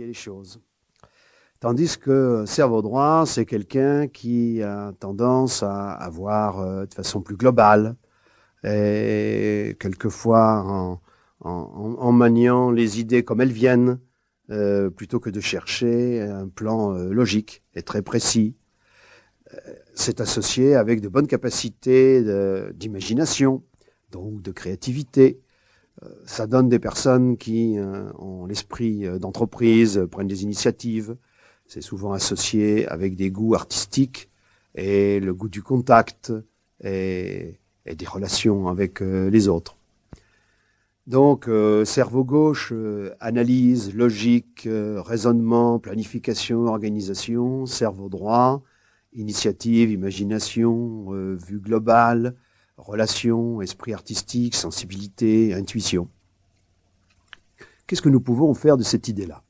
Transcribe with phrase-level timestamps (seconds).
[0.00, 0.60] les choses.
[1.64, 7.36] Tandis que cerveau droit, c'est quelqu'un qui a tendance à avoir euh, de façon plus
[7.36, 7.96] globale
[8.64, 11.00] et quelquefois en,
[11.40, 13.98] en, maniant les idées comme elles viennent,
[14.50, 18.56] euh, plutôt que de chercher un plan euh, logique et très précis.
[19.94, 22.22] c'est associé avec de bonnes capacités
[22.74, 23.62] d'imagination,
[24.10, 25.40] donc de créativité.
[26.26, 27.76] Ça donne des personnes qui
[28.18, 31.16] ont l'esprit d'entreprise, prennent des initiatives,
[31.66, 34.30] c'est souvent associé avec des goûts artistiques
[34.74, 36.32] et le goût du contact
[36.82, 39.76] et, des relations avec euh, les autres.
[41.06, 47.66] Donc, euh, cerveau gauche, euh, analyse, logique, raisonnement, planification, organisation.
[47.66, 48.62] Cerveau droit,
[49.12, 52.34] initiative, imagination, vue globale,
[52.76, 56.08] relation, esprit artistique, sensibilité, intuition.
[57.86, 59.42] Qu'est-ce que nous pouvons faire de cette idée-là?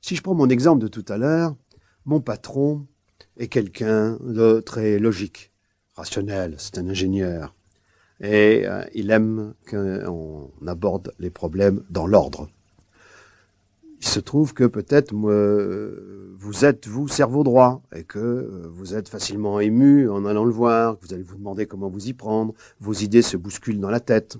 [0.00, 1.56] Si je prends mon exemple de tout à l'heure,
[2.04, 2.86] mon patron
[3.36, 5.52] est quelqu'un de très logique,
[5.94, 7.54] rationnel, c'est un ingénieur.
[8.20, 12.48] Et euh, il aime qu'on aborde les problèmes dans l'ordre.
[14.00, 15.12] Il se trouve que peut-être
[16.38, 20.52] vous êtes, vous, cerveau droit, et que euh, vous êtes facilement ému en allant le
[20.52, 23.90] voir, que vous allez vous demander comment vous y prendre, vos idées se bousculent dans
[23.90, 24.36] la tête.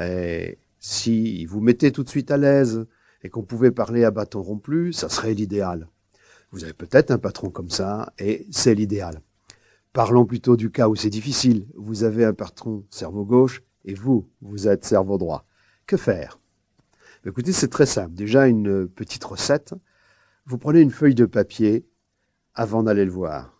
[0.00, 2.86] Et si vous mettez tout de suite à l'aise,
[3.24, 5.88] et qu'on pouvait parler à bâton rompu, ça serait l'idéal.
[6.52, 9.20] Vous avez peut-être un patron comme ça, et c'est l'idéal.
[9.92, 11.66] Parlons plutôt du cas où c'est difficile.
[11.74, 15.44] Vous avez un patron cerveau gauche, et vous, vous êtes cerveau droit.
[15.86, 16.38] Que faire?
[17.26, 18.14] Écoutez, c'est très simple.
[18.14, 19.74] Déjà, une petite recette.
[20.48, 21.86] Vous prenez une feuille de papier
[22.54, 23.52] avant d'aller le voir.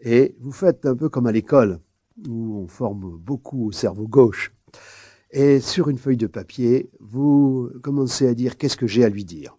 [0.00, 1.80] Et vous faites un peu comme à l'école,
[2.26, 4.54] où on forme beaucoup au cerveau gauche.
[5.32, 9.26] Et sur une feuille de papier, vous commencez à dire qu'est-ce que j'ai à lui
[9.26, 9.58] dire.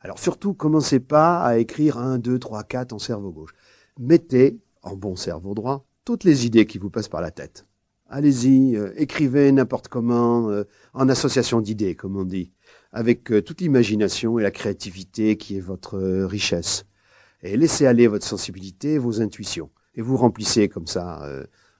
[0.00, 3.54] Alors surtout, commencez pas à écrire 1, 2, 3, 4 en cerveau gauche.
[3.98, 7.66] Mettez, en bon cerveau droit, toutes les idées qui vous passent par la tête.
[8.12, 12.50] Allez-y, euh, écrivez n'importe comment, euh, en association d'idées, comme on dit,
[12.90, 16.86] avec euh, toute l'imagination et la créativité qui est votre richesse.
[17.44, 19.70] Et laissez aller votre sensibilité, vos intuitions.
[19.94, 21.24] Et vous remplissez comme ça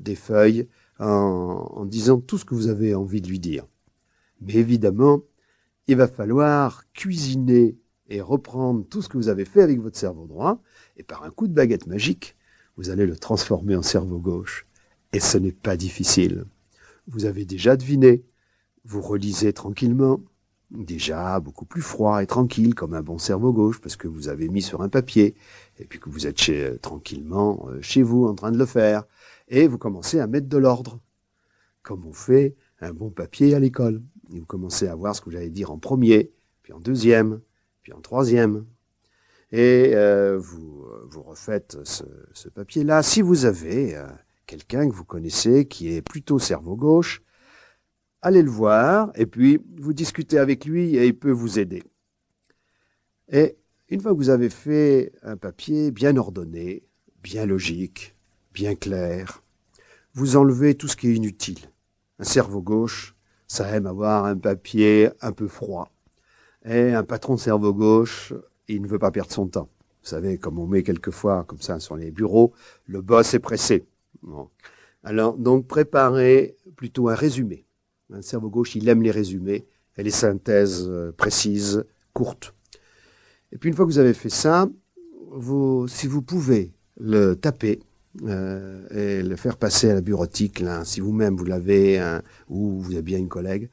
[0.00, 0.68] des feuilles
[0.98, 3.66] en, disant tout ce que vous avez envie de lui dire.
[4.40, 5.22] Mais évidemment,
[5.88, 7.76] il va falloir cuisiner
[8.08, 10.62] et reprendre tout ce que vous avez fait avec votre cerveau droit,
[10.96, 12.36] et par un coup de baguette magique,
[12.76, 14.66] vous allez le transformer en cerveau gauche.
[15.12, 16.44] Et ce n'est pas difficile.
[17.06, 18.24] Vous avez déjà deviné.
[18.84, 20.20] Vous relisez tranquillement,
[20.70, 24.48] déjà beaucoup plus froid et tranquille comme un bon cerveau gauche parce que vous avez
[24.48, 25.34] mis sur un papier
[25.78, 29.04] et puis que vous êtes chez, tranquillement euh, chez vous en train de le faire
[29.48, 30.98] et vous commencez à mettre de l'ordre,
[31.82, 34.02] comme on fait un bon papier à l'école.
[34.34, 37.40] Et vous commencez à voir ce que vous allez dire en premier, puis en deuxième,
[37.82, 38.64] puis en troisième.
[39.50, 43.02] Et euh, vous, vous refaites ce, papier-là.
[43.02, 44.06] Si vous avez euh,
[44.52, 47.22] quelqu'un que vous connaissez qui est plutôt cerveau gauche,
[48.20, 51.82] allez le voir et puis vous discutez avec lui et il peut vous aider.
[53.30, 53.56] Et
[53.88, 56.82] une fois que vous avez fait un papier bien ordonné,
[57.22, 58.14] bien logique,
[58.52, 59.42] bien clair,
[60.12, 61.70] vous enlevez tout ce qui est inutile.
[62.18, 65.90] Un cerveau gauche, ça aime avoir un papier un peu froid.
[66.66, 68.34] Et un patron de cerveau gauche,
[68.68, 69.70] il ne veut pas perdre son temps.
[70.02, 72.52] Vous savez, comme on met quelquefois comme ça sur les bureaux,
[72.86, 73.86] le boss est pressé.
[75.04, 77.64] Alors, donc, préparez plutôt un résumé.
[78.12, 79.66] Un cerveau gauche, il aime les résumés
[79.96, 82.54] et les synthèses euh, précises, courtes.
[83.52, 84.68] Et puis, une fois que vous avez fait ça,
[85.88, 87.80] si vous pouvez le taper,
[88.24, 92.92] euh, et le faire passer à la bureautique, si vous-même vous l'avez, hein, ou vous
[92.92, 93.70] avez bien une collègue,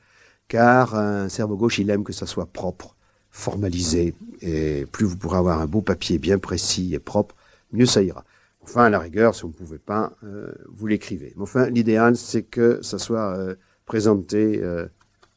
[0.48, 2.96] car un cerveau gauche, il aime que ça soit propre,
[3.32, 7.36] formalisé, et plus vous pourrez avoir un beau papier bien précis et propre,
[7.74, 8.24] mieux ça ira.
[8.62, 11.34] Enfin, à la rigueur, si vous ne pouvez pas, euh, vous l'écrivez.
[11.36, 13.56] Mais enfin, l'idéal, c'est que ça soit euh,
[13.86, 14.88] présenté euh,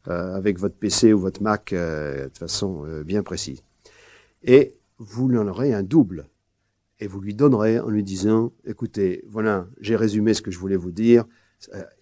[0.06, 3.62] avec votre PC ou votre Mac de façon bien précise.
[4.42, 6.28] Et vous en aurez un double
[6.98, 10.76] et vous lui donnerez en lui disant, écoutez, voilà, j'ai résumé ce que je voulais
[10.76, 11.24] vous dire,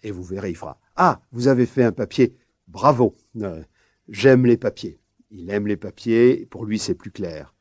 [0.01, 2.35] et vous verrez, il fera, ah, vous avez fait un papier,
[2.67, 3.15] bravo,
[4.09, 4.99] j'aime les papiers.
[5.29, 7.53] Il aime les papiers, pour lui c'est plus clair.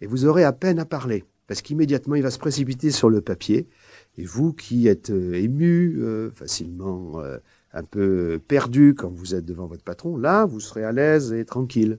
[0.00, 3.20] Et vous aurez à peine à parler, parce qu'immédiatement il va se précipiter sur le
[3.20, 3.68] papier,
[4.16, 6.00] et vous qui êtes euh, ému,
[6.34, 7.22] facilement
[7.74, 11.44] un peu perdu quand vous êtes devant votre patron, là, vous serez à l'aise et
[11.44, 11.98] tranquille.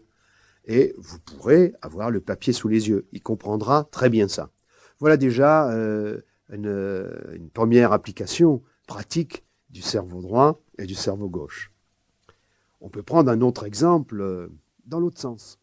[0.66, 3.06] Et vous pourrez avoir le papier sous les yeux.
[3.12, 4.50] Il comprendra très bien ça.
[5.00, 11.72] Voilà déjà euh, une, première application pratique du cerveau droit et du cerveau gauche.
[12.82, 14.48] On peut prendre un autre exemple euh,
[14.86, 15.60] dans l'autre sens.